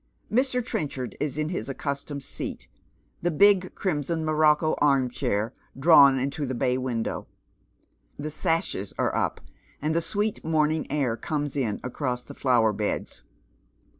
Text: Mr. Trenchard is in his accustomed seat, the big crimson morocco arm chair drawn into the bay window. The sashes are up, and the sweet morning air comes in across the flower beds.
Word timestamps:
Mr. 0.31 0.65
Trenchard 0.65 1.15
is 1.19 1.37
in 1.37 1.49
his 1.49 1.69
accustomed 1.69 2.23
seat, 2.23 2.67
the 3.21 3.29
big 3.29 3.75
crimson 3.75 4.25
morocco 4.25 4.73
arm 4.79 5.11
chair 5.11 5.53
drawn 5.77 6.17
into 6.19 6.43
the 6.47 6.55
bay 6.55 6.75
window. 6.75 7.27
The 8.17 8.31
sashes 8.31 8.95
are 8.97 9.15
up, 9.15 9.41
and 9.79 9.93
the 9.93 10.01
sweet 10.01 10.43
morning 10.43 10.91
air 10.91 11.15
comes 11.15 11.55
in 11.55 11.79
across 11.83 12.23
the 12.23 12.33
flower 12.33 12.73
beds. 12.73 13.21